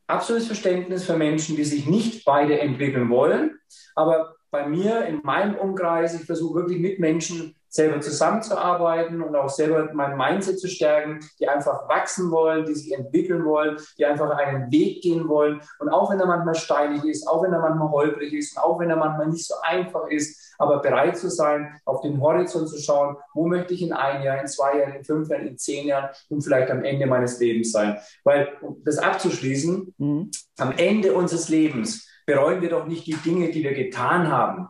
[0.07, 3.57] absolutes Verständnis für Menschen, die sich nicht weiterentwickeln wollen.
[3.95, 9.49] Aber bei mir in meinem Umkreis, ich versuche wirklich mit Menschen selber zusammenzuarbeiten und auch
[9.49, 14.29] selber mein Mindset zu stärken, die einfach wachsen wollen, die sich entwickeln wollen, die einfach
[14.29, 15.59] einen Weg gehen wollen.
[15.79, 18.89] Und auch wenn er manchmal steinig ist, auch wenn er manchmal holprig ist, auch wenn
[18.89, 23.17] er manchmal nicht so einfach ist, aber bereit zu sein, auf den Horizont zu schauen,
[23.33, 26.09] wo möchte ich in ein Jahr, in zwei Jahren, in fünf Jahren, in zehn Jahren
[26.29, 27.97] und vielleicht am Ende meines Lebens sein.
[28.23, 30.31] Weil, um das abzuschließen, mhm.
[30.59, 34.69] am Ende unseres Lebens bereuen wir doch nicht die Dinge, die wir getan haben,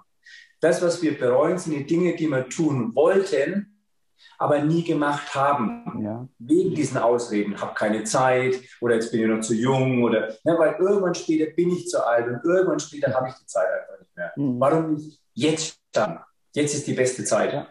[0.65, 3.80] das, was wir bereuen, sind die Dinge, die wir tun wollten,
[4.39, 6.01] aber nie gemacht haben.
[6.04, 6.28] Ja.
[6.39, 7.62] Wegen diesen Ausreden.
[7.62, 11.51] Hab keine Zeit oder jetzt bin ich noch zu jung oder, ne, weil irgendwann später
[11.51, 14.34] bin ich zu alt und irgendwann später habe ich die Zeit einfach nicht mehr.
[14.36, 14.60] Mhm.
[14.60, 16.19] Warum nicht jetzt dann?
[16.54, 17.54] Jetzt ist die beste Zeit.
[17.54, 17.67] Ja.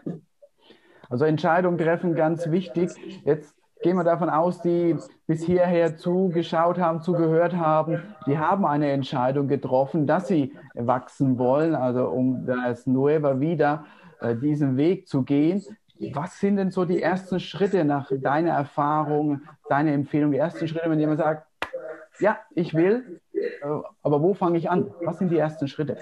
[1.10, 2.90] Also Entscheidungen treffen ganz wichtig.
[3.24, 3.53] Jetzt
[3.84, 9.46] gehen wir davon aus, die bis hierher zugeschaut haben, zugehört haben, die haben eine Entscheidung
[9.46, 13.84] getroffen, dass sie wachsen wollen, also um das Nueva wieder
[14.20, 15.62] äh, diesen Weg zu gehen.
[16.14, 20.88] Was sind denn so die ersten Schritte nach deiner Erfahrung, deiner Empfehlung, die ersten Schritte,
[20.88, 21.46] wenn jemand sagt,
[22.20, 23.66] ja, ich will, äh,
[24.02, 24.94] aber wo fange ich an?
[25.02, 25.98] Was sind die ersten Schritte?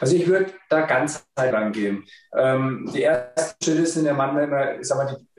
[0.00, 2.04] Also ich würde da ganz rangehen.
[2.34, 5.29] Ähm, die ersten Schritte sind ja manchmal immer, ich sag mal, die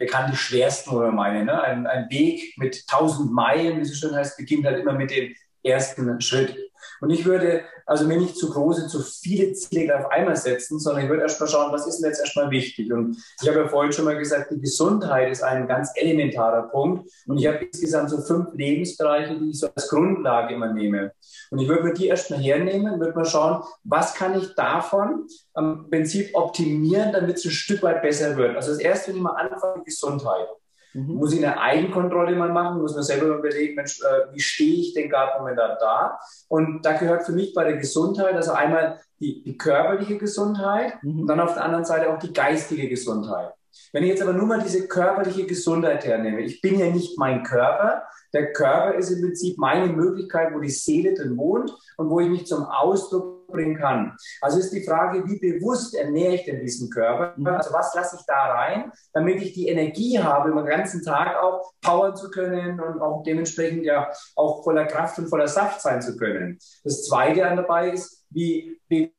[0.00, 1.44] bekanntlich schwersten, oder meine.
[1.44, 1.62] Ne?
[1.62, 5.32] Ein, ein Weg mit tausend Meilen, wie es schön heißt, beginnt halt immer mit dem
[5.62, 6.56] ersten Schritt.
[7.00, 11.02] Und ich würde also mir nicht zu große, zu viele Ziele auf einmal setzen, sondern
[11.02, 12.92] ich würde erstmal schauen, was ist mir jetzt erstmal wichtig.
[12.92, 17.10] Und ich habe ja vorhin schon mal gesagt, die Gesundheit ist ein ganz elementarer Punkt.
[17.26, 21.10] Und ich habe insgesamt so fünf Lebensbereiche, die ich so als Grundlage immer nehme.
[21.50, 25.90] Und ich würde mir die erstmal hernehmen, würde mal schauen, was kann ich davon am
[25.90, 28.54] Prinzip optimieren, damit es ein Stück weit besser wird.
[28.54, 30.46] Also das erste, wenn ich mal anfange, Gesundheit.
[30.94, 31.14] Mhm.
[31.14, 34.94] Muss ich eine Eigenkontrolle mal machen, muss man selber überlegen, Mensch, äh, wie stehe ich
[34.94, 36.18] denn gerade momentan da?
[36.48, 41.20] Und da gehört für mich bei der Gesundheit, also einmal die, die körperliche Gesundheit mhm.
[41.20, 43.52] und dann auf der anderen Seite auch die geistige Gesundheit.
[43.92, 47.42] Wenn ich jetzt aber nur mal diese körperliche Gesundheit hernehme, ich bin ja nicht mein
[47.42, 52.20] Körper, der Körper ist im Prinzip meine Möglichkeit, wo die Seele drin wohnt und wo
[52.20, 54.16] ich mich zum Ausdruck bringen kann.
[54.40, 57.34] Also ist die Frage, wie bewusst ernähre ich denn diesen Körper?
[57.56, 61.72] Also was lasse ich da rein, damit ich die Energie habe, den ganzen Tag auch
[61.80, 66.16] powern zu können und auch dementsprechend ja auch voller Kraft und voller Saft sein zu
[66.16, 66.58] können.
[66.84, 69.12] Das Zweite an dabei ist, wie bewege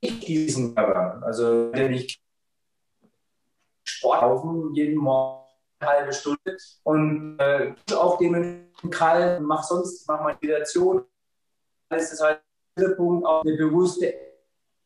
[0.00, 1.20] ich diesen Körper?
[1.24, 2.20] Also wenn ich
[3.88, 5.44] Sport laufen, jeden Morgen
[5.80, 11.04] eine halbe Stunde und äh, auch dem kalt, mach sonst, mach mal Meditation.
[11.88, 12.40] Alles ist halt
[12.78, 14.14] der Punkt, auch eine bewusste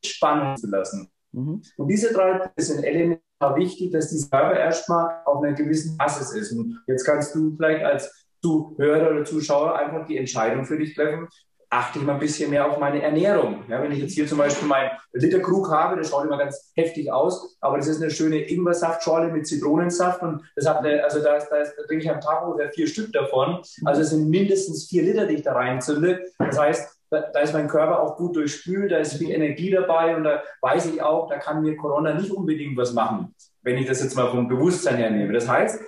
[0.05, 1.11] Spannung zu lassen.
[1.33, 1.63] Mhm.
[1.77, 6.53] Und diese drei sind elementar wichtig, dass dieser Körper erstmal auf einer gewissen Basis ist.
[6.53, 11.29] Und jetzt kannst du vielleicht als Zuhörer oder Zuschauer einfach die Entscheidung für dich treffen,
[11.73, 13.65] achte ich mal ein bisschen mehr auf meine Ernährung.
[13.69, 17.11] Ja, wenn ich jetzt hier zum Beispiel meinen Literkrug habe, der schaut immer ganz heftig
[17.11, 21.39] aus, aber das ist eine schöne Ingwersaftschorle mit Zitronensaft und das hat eine, also da,
[21.39, 23.63] da, da trinke ich am Tag ungefähr vier Stück davon.
[23.87, 26.21] Also es sind mindestens vier Liter, die ich da reinzünde.
[26.39, 30.15] Das heißt, da, da, ist mein Körper auch gut durchspült, da ist viel Energie dabei
[30.15, 33.87] und da weiß ich auch, da kann mir Corona nicht unbedingt was machen, wenn ich
[33.87, 35.33] das jetzt mal vom Bewusstsein her nehme.
[35.33, 35.81] Das heißt,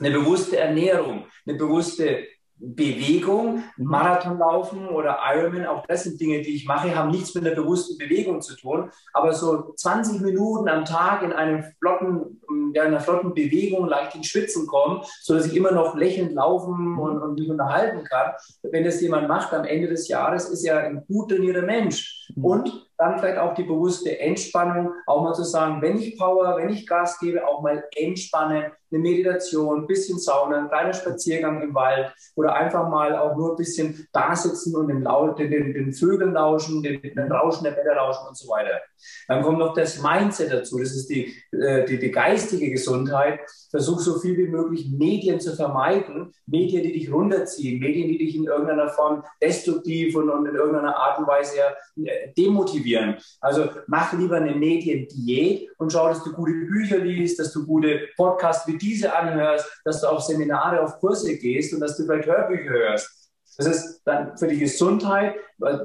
[0.00, 2.26] eine bewusste Ernährung, eine bewusste
[2.60, 3.86] Bewegung, mhm.
[3.86, 7.54] Marathon laufen oder Ironman, auch das sind Dinge, die ich mache, haben nichts mit einer
[7.54, 8.90] bewussten Bewegung zu tun.
[9.12, 12.40] Aber so 20 Minuten am Tag in einem flotten,
[12.74, 16.32] ja, in einer flotten Bewegung leicht ins Schwitzen kommen, so dass ich immer noch lächelnd
[16.32, 16.98] laufen mhm.
[16.98, 18.32] und, und mich unterhalten kann.
[18.62, 22.17] Wenn das jemand macht am Ende des Jahres, ist er ein gut trainierter Mensch.
[22.36, 26.68] Und dann vielleicht auch die bewusste Entspannung, auch mal zu sagen, wenn ich Power, wenn
[26.68, 31.74] ich Gas gebe, auch mal entspannen, eine Meditation, ein bisschen Sauna, ein kleiner Spaziergang im
[31.74, 35.04] Wald oder einfach mal auch nur ein bisschen da sitzen und den,
[35.36, 38.80] den, den Vögeln lauschen, den, den Rauschen der Bälle lauschen und so weiter.
[39.28, 43.40] Dann kommt noch das Mindset dazu, das ist die, äh, die, die geistige Gesundheit.
[43.70, 48.34] Versuch so viel wie möglich Medien zu vermeiden, Medien, die dich runterziehen, Medien, die dich
[48.34, 51.58] in irgendeiner Form destruktiv und, und in irgendeiner Art und Weise
[52.02, 53.16] äh, demotivieren.
[53.40, 58.08] Also mach lieber eine Mediendiät und schau, dass du gute Bücher liest, dass du gute
[58.16, 62.28] Podcasts wie diese anhörst, dass du auf Seminare, auf Kurse gehst und dass du vielleicht
[62.28, 63.17] Hörbücher hörst.
[63.58, 65.34] Das ist dann für die Gesundheit,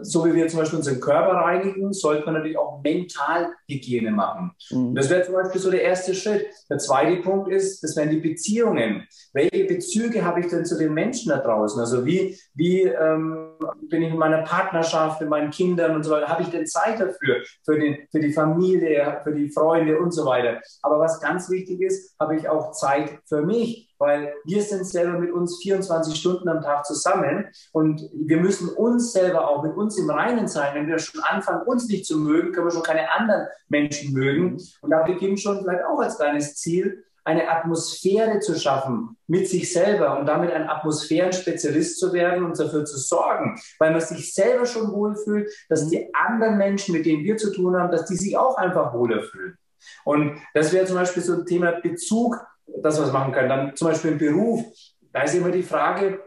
[0.04, 4.52] so wie wir zum Beispiel unseren Körper reinigen, sollte man natürlich auch Mentalhygiene machen.
[4.70, 4.94] Mhm.
[4.94, 6.46] Das wäre zum Beispiel so der erste Schritt.
[6.70, 9.08] Der zweite Punkt ist, das wären die Beziehungen.
[9.34, 11.80] Welche Bezüge habe ich denn zu den Menschen da draußen?
[11.80, 13.58] Also wie, wie ähm,
[13.90, 16.28] bin ich in meiner Partnerschaft, mit meinen Kindern und so weiter?
[16.28, 17.38] Habe ich denn Zeit dafür?
[17.66, 20.62] Für, den, für die Familie, für die Freunde und so weiter.
[20.84, 25.18] Aber was ganz wichtig ist, habe ich auch Zeit für mich weil wir sind selber
[25.18, 29.98] mit uns 24 Stunden am Tag zusammen und wir müssen uns selber auch mit uns
[29.98, 30.76] im Reinen sein.
[30.76, 34.58] Wenn wir schon anfangen, uns nicht zu mögen, können wir schon keine anderen Menschen mögen.
[34.82, 39.72] Und da beginnt schon vielleicht auch als kleines Ziel, eine Atmosphäre zu schaffen mit sich
[39.72, 44.66] selber und damit ein Atmosphärenspezialist zu werden und dafür zu sorgen, weil man sich selber
[44.66, 48.38] schon wohlfühlt, dass die anderen Menschen, mit denen wir zu tun haben, dass die sich
[48.38, 49.58] auch einfach wohler fühlen.
[50.04, 52.46] Und das wäre zum Beispiel so ein Thema Bezug
[52.82, 53.50] das, was machen können.
[53.50, 54.66] Dann zum Beispiel im Beruf,
[55.12, 56.22] da ist immer die Frage,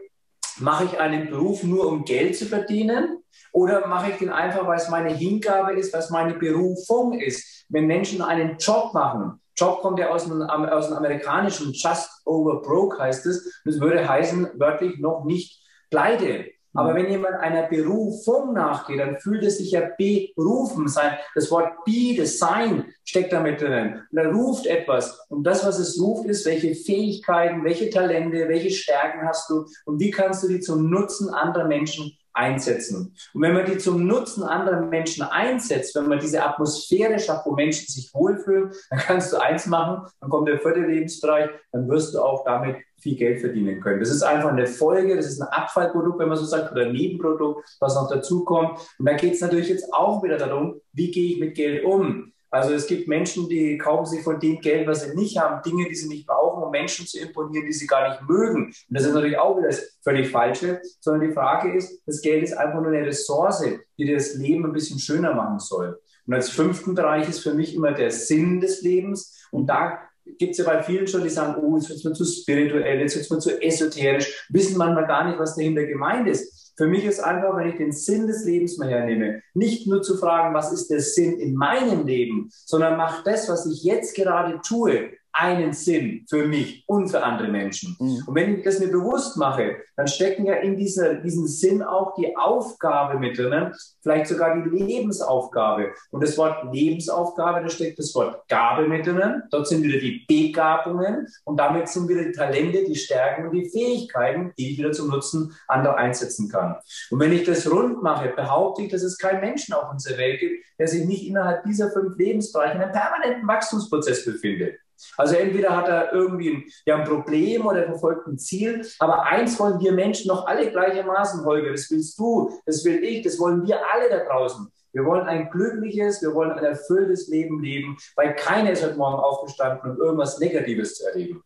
[0.59, 3.23] mache ich einen Beruf nur, um Geld zu verdienen?
[3.51, 7.65] Oder mache ich den einfach, weil es meine Hingabe ist, weil es meine Berufung ist?
[7.69, 12.61] Wenn Menschen einen Job machen, Job kommt ja aus dem, aus dem amerikanischen, just over
[12.61, 16.45] broke heißt es, das würde heißen, wörtlich noch nicht pleite.
[16.77, 21.17] Aber wenn jemand einer Berufung nachgeht, dann fühlt er sich ja berufen sein.
[21.33, 24.01] Das Wort be, das Sein steckt damit drin.
[24.11, 25.19] Und er ruft etwas.
[25.29, 29.99] Und das, was es ruft, ist, welche Fähigkeiten, welche Talente, welche Stärken hast du und
[29.99, 33.15] wie kannst du die zum Nutzen anderer Menschen einsetzen.
[33.33, 37.55] Und wenn man die zum Nutzen anderer Menschen einsetzt, wenn man diese Atmosphäre schafft, wo
[37.55, 42.13] Menschen sich wohlfühlen, dann kannst du eins machen, dann kommt der vierte Lebensbereich, dann wirst
[42.13, 43.99] du auch damit viel Geld verdienen können.
[43.99, 46.93] Das ist einfach eine Folge, das ist ein Abfallprodukt, wenn man so sagt, oder ein
[46.93, 48.79] Nebenprodukt, was noch dazu kommt.
[48.97, 52.33] Und da geht es natürlich jetzt auch wieder darum, wie gehe ich mit Geld um?
[52.49, 55.87] Also es gibt Menschen, die kaufen sich von dem Geld, was sie nicht haben, Dinge,
[55.89, 58.67] die sie nicht brauchen, um Menschen zu imponieren, die sie gar nicht mögen.
[58.67, 62.43] Und das ist natürlich auch wieder das völlig Falsche, sondern die Frage ist, das Geld
[62.43, 63.63] ist einfach nur eine Ressource,
[63.97, 65.99] die dir das Leben ein bisschen schöner machen soll.
[66.25, 69.47] Und als fünften Bereich ist für mich immer der Sinn des Lebens.
[69.51, 69.99] Und da
[70.37, 73.15] gibt es ja bei vielen schon, die sagen, oh, jetzt wird man zu spirituell, jetzt
[73.15, 76.73] wird man zu esoterisch, wissen manchmal gar nicht, was dahinter gemeint ist.
[76.77, 80.15] Für mich ist einfach, wenn ich den Sinn des Lebens mal hernehme, nicht nur zu
[80.15, 84.61] fragen, was ist der Sinn in meinem Leben, sondern macht das, was ich jetzt gerade
[84.61, 87.95] tue, einen Sinn für mich und für andere Menschen.
[87.99, 88.23] Mhm.
[88.25, 92.15] Und wenn ich das mir bewusst mache, dann stecken ja in dieser, diesem Sinn auch
[92.15, 95.91] die Aufgabe mit drinnen, vielleicht sogar die Lebensaufgabe.
[96.11, 99.43] Und das Wort Lebensaufgabe, da steckt das Wort Gabe mit drinnen.
[99.51, 103.69] Dort sind wieder die Begabungen und damit sind wieder die Talente, die Stärken und die
[103.69, 106.75] Fähigkeiten, die ich wieder zum Nutzen anderer einsetzen kann.
[107.11, 110.39] Und wenn ich das rund mache, behaupte ich, dass es keinen Menschen auf unserer Welt
[110.39, 114.79] gibt, der sich nicht innerhalb dieser fünf Lebensbereiche in einem permanenten Wachstumsprozess befindet.
[115.17, 119.59] Also entweder hat er irgendwie ein, ja, ein Problem oder verfolgt ein Ziel, aber eins
[119.59, 123.65] wollen wir Menschen noch alle gleichermaßen, Holger, das willst du, das will ich, das wollen
[123.65, 124.67] wir alle da draußen.
[124.93, 129.19] Wir wollen ein glückliches, wir wollen ein erfülltes Leben leben, weil keiner ist heute Morgen
[129.19, 131.43] aufgestanden, um irgendwas Negatives zu erleben.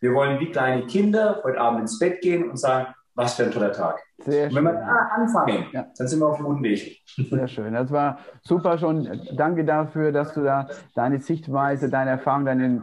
[0.00, 3.50] Wir wollen wie kleine Kinder heute Abend ins Bett gehen und sagen, was für ein
[3.50, 4.00] toller Tag.
[4.18, 5.86] Sehr und wenn wir da anfangen, ja.
[5.96, 7.02] dann sind wir auf dem guten Weg.
[7.06, 7.74] Sehr schön.
[7.74, 9.20] Das war super schon.
[9.36, 12.82] Danke dafür, dass du da deine Sichtweise, deine Erfahrung, deine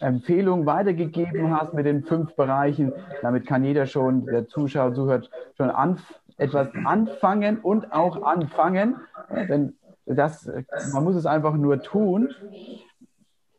[0.00, 2.92] Empfehlung weitergegeben hast mit den fünf Bereichen.
[3.22, 6.00] Damit kann jeder schon, der Zuschauer zuhört, schon anf
[6.36, 8.96] etwas anfangen und auch anfangen.
[9.30, 9.74] Denn
[10.06, 10.50] das,
[10.92, 12.34] man muss es einfach nur tun.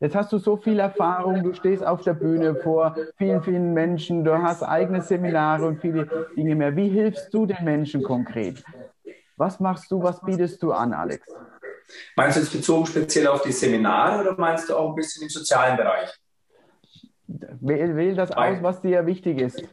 [0.01, 4.23] Jetzt hast du so viel Erfahrung, du stehst auf der Bühne vor vielen, vielen Menschen,
[4.23, 6.75] du hast eigene Seminare und viele Dinge mehr.
[6.75, 8.63] Wie hilfst du den Menschen konkret?
[9.37, 11.27] Was machst du, was bietest du an, Alex?
[12.15, 15.29] Meinst du jetzt bezogen speziell auf die Seminare oder meinst du auch ein bisschen im
[15.29, 16.09] sozialen Bereich?
[17.27, 19.63] Wähl, wähl das aus, was dir wichtig ist.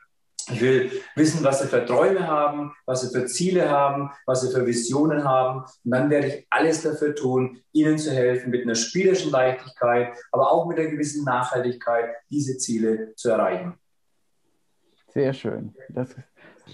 [0.52, 4.52] ich will wissen, was sie für Träume haben, was sie für Ziele haben, was sie
[4.52, 5.62] für Visionen haben.
[5.62, 10.52] Und dann werde ich alles dafür tun, ihnen zu helfen, mit einer spielerischen Leichtigkeit, aber
[10.52, 13.76] auch mit einer gewissen Nachhaltigkeit, diese Ziele zu erreichen.
[15.08, 15.76] Sehr schön.
[15.90, 16.16] Das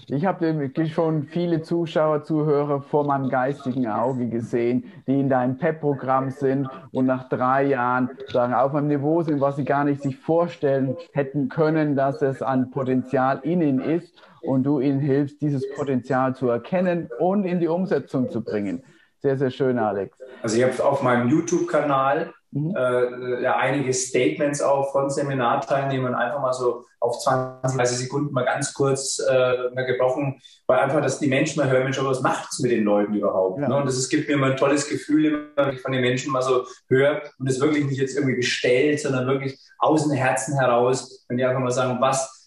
[0.08, 6.30] ich habe schon viele Zuschauer, Zuhörer vor meinem geistigen Auge gesehen, die in deinem PEP-Programm
[6.30, 10.16] sind und nach drei Jahren sagen, auf einem Niveau sind, was sie gar nicht sich
[10.16, 15.68] vorstellen hätten können, dass es an Potenzial in ihnen ist und du ihnen hilfst, dieses
[15.74, 18.82] Potenzial zu erkennen und in die Umsetzung zu bringen.
[19.18, 20.16] Sehr, sehr schön, Alex.
[20.42, 22.76] Also ich habe auf meinem YouTube-Kanal mhm.
[22.76, 28.44] äh, ja, einige Statements auch von Seminarteilnehmern einfach mal so auf 20, 30 Sekunden mal
[28.44, 32.48] ganz kurz äh, mal gebrochen, weil einfach, dass die Menschen mal hören, Mensch, was macht
[32.50, 33.60] es mit den Leuten überhaupt?
[33.60, 33.68] Ja.
[33.68, 33.76] Ne?
[33.76, 36.42] Und das ist, gibt mir immer ein tolles Gefühl, wenn ich von den Menschen mal
[36.42, 41.24] so höre und es wirklich nicht jetzt irgendwie gestellt, sondern wirklich aus dem Herzen heraus,
[41.28, 42.45] wenn die einfach mal sagen, was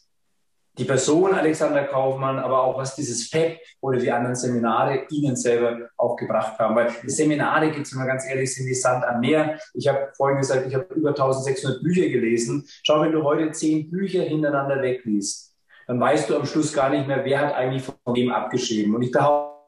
[0.79, 5.89] die Person Alexander Kaufmann, aber auch was dieses FEP oder die anderen Seminare Ihnen selber
[5.97, 6.75] auch gebracht haben.
[6.75, 9.59] Weil die Seminare gibt es, wir ganz ehrlich sind, wie Sand am Meer.
[9.73, 12.65] Ich habe vorhin gesagt, ich habe über 1600 Bücher gelesen.
[12.83, 15.53] Schau, wenn du heute zehn Bücher hintereinander wegliest,
[15.85, 18.95] dann weißt du am Schluss gar nicht mehr, wer hat eigentlich von wem abgeschrieben.
[18.95, 19.59] Und ich behaupte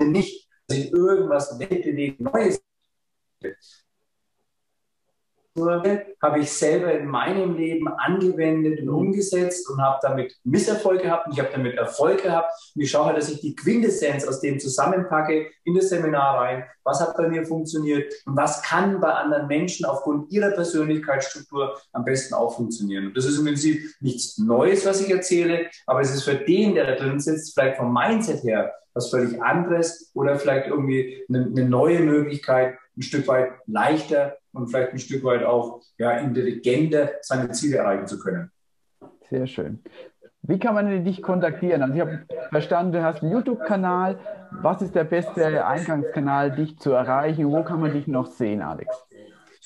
[0.00, 2.62] nicht, dass ich irgendwas weltbewegend Neues
[5.54, 11.26] wurde, habe ich selber in meinem Leben angewendet und umgesetzt und habe damit Misserfolg gehabt
[11.26, 12.50] und ich habe damit Erfolg gehabt.
[12.74, 16.64] Und ich schaue halt, dass ich die Quintessenz aus dem zusammenpacke in das Seminar rein.
[16.82, 22.04] Was hat bei mir funktioniert und was kann bei anderen Menschen aufgrund ihrer Persönlichkeitsstruktur am
[22.04, 23.06] besten auch funktionieren.
[23.06, 26.74] Und das ist im Prinzip nichts Neues, was ich erzähle, aber es ist für den,
[26.74, 31.46] der da drin sitzt, vielleicht vom Mindset her was völlig anderes oder vielleicht irgendwie eine,
[31.46, 37.10] eine neue Möglichkeit, ein Stück weit leichter und vielleicht ein Stück weit auch ja, intelligenter
[37.20, 38.50] seine Ziele erreichen zu können.
[39.28, 39.82] Sehr schön.
[40.42, 41.82] Wie kann man dich kontaktieren?
[41.82, 44.18] Also ich habe verstanden, du hast einen YouTube-Kanal.
[44.50, 47.50] Was ist der beste Eingangskanal, dich zu erreichen?
[47.50, 48.94] Wo kann man dich noch sehen, Alex?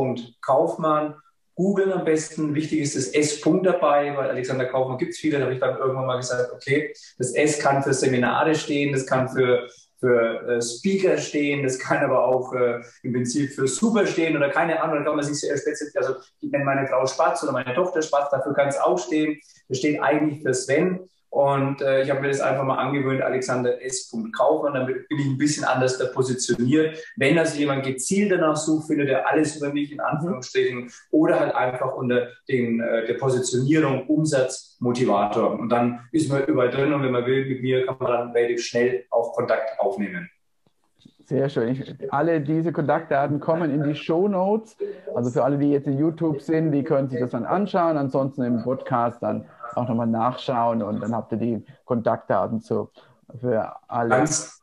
[0.41, 1.15] Kaufmann.
[1.55, 2.55] Googeln am besten.
[2.55, 3.41] Wichtig ist das S.
[3.41, 5.39] dabei, weil Alexander Kaufmann gibt es viele.
[5.39, 9.05] Da habe ich dann irgendwann mal gesagt, okay, das S kann für Seminare stehen, das
[9.05, 9.67] kann für
[9.99, 14.49] für äh, Speaker stehen, das kann aber auch äh, im Prinzip für Super stehen oder
[14.49, 17.51] keine Ahnung, da kann man sich sehr speziell, also ich nenne meine Frau Spatz oder
[17.51, 19.39] meine Tochter Spatz, dafür kann es auch stehen.
[19.67, 21.09] Das steht eigentlich für Sven.
[21.29, 24.11] Und äh, ich habe mir das einfach mal angewöhnt, Alexander S.
[24.35, 26.97] Kaufmann, damit bin ich ein bisschen anders da positioniert.
[27.17, 31.53] Wenn also jemand gezielt danach sucht, findet er alles über mich in Anführungsstrichen oder halt
[31.53, 35.59] einfach unter den, äh, der Positionierung Umsatzmotivator.
[35.59, 38.31] Und dann ist man überall drin und wenn man will, mit mir kann man dann
[38.31, 40.29] relativ schnell auch Kontakt aufnehmen.
[41.29, 41.69] Sehr schön.
[41.69, 44.75] Ich, alle diese Kontaktdaten kommen in die Show Notes.
[45.13, 47.97] Also für alle, die jetzt in YouTube sind, die können sich das dann anschauen.
[47.97, 52.89] Ansonsten im Podcast dann auch nochmal nachschauen und dann habt ihr die Kontaktdaten zu,
[53.39, 54.09] für alle.
[54.09, 54.55] Ganz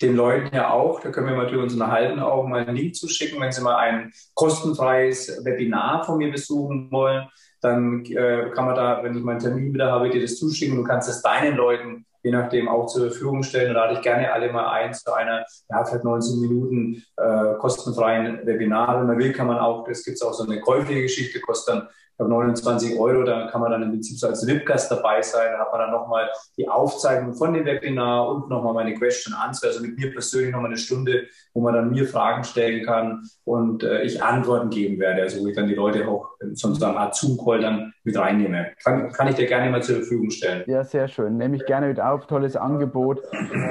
[0.00, 3.40] den Leuten ja auch, da können wir natürlich uns unterhalten, auch mal einen Link zuschicken,
[3.40, 7.28] wenn sie mal ein kostenfreies Webinar von mir besuchen wollen.
[7.60, 10.76] Dann äh, kann man da, wenn ich meinen Termin wieder habe, dir das zuschicken.
[10.76, 13.74] Du kannst es deinen Leuten je nachdem auch zur Verfügung stellen.
[13.74, 18.46] Da lade ich gerne alle mal ein zu einer, ja, vielleicht 19 Minuten äh, kostenfreien
[18.46, 19.00] Webinar.
[19.00, 21.88] Wenn man will, kann man auch, es gibt auch so eine käufliche Geschichte, kostet dann
[22.18, 25.52] glaube 29 Euro, da kann man dann im Prinzip so als VIP-Gast dabei sein.
[25.52, 29.68] Da hat man dann nochmal die Aufzeichnung von dem Webinar und nochmal meine Question Answer,
[29.68, 33.84] also mit mir persönlich nochmal eine Stunde, wo man dann mir Fragen stellen kann und
[33.84, 37.60] äh, ich Antworten geben werde, also wo ich dann die Leute auch sozusagen Art Zoom-Call
[37.60, 38.72] dann mit reinnehme.
[38.82, 40.64] Kann, kann ich dir gerne mal zur Verfügung stellen.
[40.66, 41.36] Ja, sehr schön.
[41.36, 42.26] Nehme ich gerne mit auf.
[42.26, 43.22] Tolles Angebot.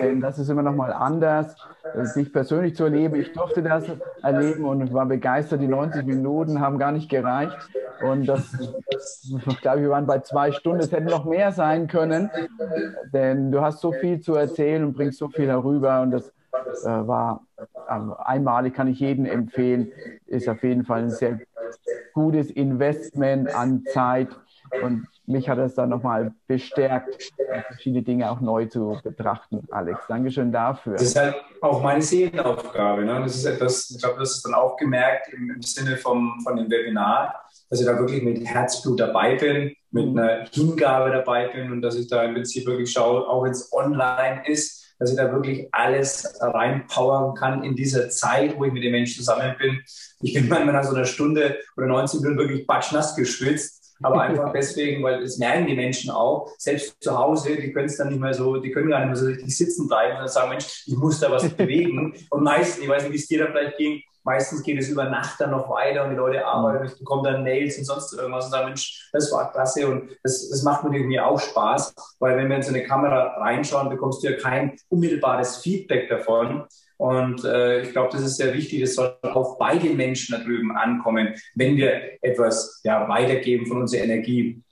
[0.01, 1.55] Denn das ist immer nochmal anders,
[2.03, 3.15] sich persönlich zu erleben.
[3.15, 3.85] Ich durfte das
[4.21, 5.61] erleben und war begeistert.
[5.61, 7.57] Die 90 Minuten haben gar nicht gereicht.
[8.01, 8.55] Und das,
[9.47, 10.81] ich glaube, wir waren bei zwei Stunden.
[10.81, 12.29] Es hätten noch mehr sein können,
[13.11, 16.01] denn du hast so viel zu erzählen und bringst so viel herüber.
[16.01, 16.31] Und das
[16.83, 17.93] äh, war äh,
[18.23, 19.91] einmalig, kann ich jedem empfehlen.
[20.25, 21.39] Ist auf jeden Fall ein sehr
[22.13, 24.29] gutes Investment an Zeit.
[24.83, 27.33] Und mich hat es dann nochmal bestärkt,
[27.67, 29.67] verschiedene Dinge auch neu zu betrachten.
[29.69, 30.93] Alex, Dankeschön dafür.
[30.93, 33.03] Das ist halt auch meine Seelenaufgabe.
[33.03, 33.21] Ne?
[33.21, 36.55] Das ist etwas, ich glaube, das ist dann auch gemerkt im, im Sinne vom, von
[36.55, 37.35] dem Webinar,
[37.69, 40.17] dass ich da wirklich mit Herzblut dabei bin, mit mhm.
[40.17, 43.71] einer Hingabe dabei bin und dass ich da im Prinzip wirklich schaue, auch wenn es
[43.73, 48.83] online ist, dass ich da wirklich alles reinpowern kann in dieser Zeit, wo ich mit
[48.83, 49.79] den Menschen zusammen bin.
[50.21, 53.76] Ich bin manchmal nach so einer Stunde oder 19 Minuten wirklich batschnass geschwitzt.
[54.01, 57.97] Aber einfach deswegen, weil das merken die Menschen auch, selbst zu Hause, die können es
[57.97, 60.49] dann nicht mehr so, die können gar nicht mehr so richtig sitzen bleiben und sagen,
[60.49, 62.13] Mensch, ich muss da was bewegen.
[62.29, 65.05] Und meistens, ich weiß nicht, wie es dir da vielleicht ging, Meistens geht es über
[65.05, 68.43] Nacht dann noch weiter und die Leute arbeiten, ich bekomme dann Mails und sonst irgendwas
[68.43, 72.49] und sagen, Mensch, das war klasse und das, das macht mir auch Spaß, weil wenn
[72.49, 76.65] wir in so eine Kamera reinschauen, bekommst du ja kein unmittelbares Feedback davon.
[76.97, 78.81] Und äh, ich glaube, das ist sehr wichtig.
[78.81, 83.81] Das soll auch bei den Menschen da drüben ankommen, wenn wir etwas ja, weitergeben von
[83.81, 84.63] unserer Energie.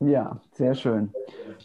[0.00, 1.12] Ja, sehr schön.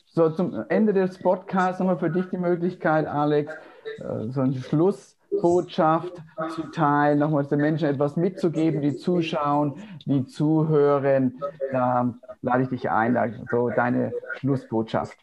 [0.06, 3.52] So, zum Ende des Podcasts nochmal für dich die Möglichkeit, Alex,
[4.00, 6.14] äh, so ein Schluss Botschaft
[6.56, 9.76] zu teilen, nochmals den Menschen etwas mitzugeben, die zuschauen,
[10.06, 11.40] die zuhören.
[11.72, 15.18] Da lade ich dich ein, so deine Schlussbotschaft.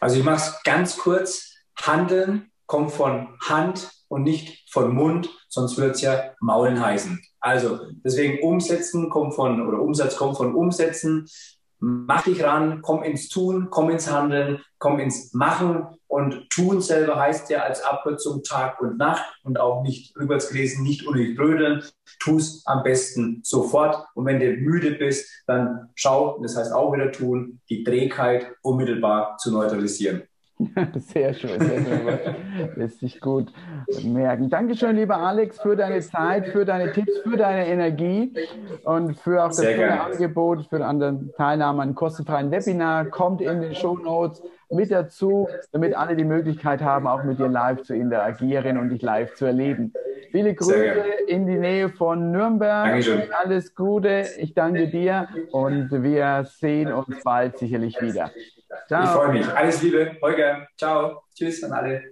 [0.00, 1.50] Also ich mache es ganz kurz.
[1.76, 7.20] Handeln kommt von Hand und nicht von Mund, sonst wird es ja Maulen heißen.
[7.38, 11.28] Also deswegen Umsetzen kommt von, oder Umsatz kommt von Umsetzen
[11.82, 17.18] mach dich ran, komm ins Tun, komm ins Handeln, komm ins Machen und Tun selber
[17.18, 21.82] heißt ja als Abkürzung Tag und Nacht und auch nicht rückwärts gelesen, nicht unnötig brödeln.
[22.20, 26.92] Tu es am besten sofort und wenn du müde bist, dann schau, das heißt auch
[26.92, 30.22] wieder tun, die Trägheit unmittelbar zu neutralisieren.
[30.96, 32.18] Sehr schön, sehr schön.
[32.76, 33.52] Lässt sich gut
[34.02, 34.48] merken.
[34.50, 38.32] Dankeschön, lieber Alex, für deine Zeit, für deine Tipps, für deine Energie
[38.84, 43.06] und für auch das tolle Angebot für andere Teilnahme an kostenfreien Webinar.
[43.06, 47.48] Kommt in den Show Notes mit dazu, damit alle die Möglichkeit haben, auch mit dir
[47.48, 49.92] live zu interagieren und dich live zu erleben.
[50.30, 50.94] Viele Grüße
[51.26, 52.86] in die Nähe von Nürnberg.
[52.86, 53.22] Dankeschön.
[53.32, 54.24] Alles Gute.
[54.38, 58.30] Ich danke dir und wir sehen uns bald sicherlich wieder.
[58.86, 59.04] Ciao.
[59.04, 59.48] Ich freue mich.
[59.48, 60.16] Alles Liebe.
[60.22, 60.66] Holger.
[60.76, 61.24] Ciao.
[61.34, 62.02] Tschüss an alle.